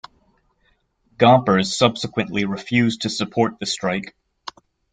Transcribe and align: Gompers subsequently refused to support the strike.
Gompers 1.19 1.77
subsequently 1.77 2.43
refused 2.45 3.03
to 3.03 3.09
support 3.11 3.59
the 3.59 3.67
strike. 3.67 4.15